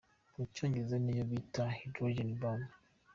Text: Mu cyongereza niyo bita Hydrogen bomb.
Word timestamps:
Mu 0.35 0.43
cyongereza 0.53 0.95
niyo 0.99 1.23
bita 1.31 1.63
Hydrogen 1.77 2.31
bomb. 2.39 2.67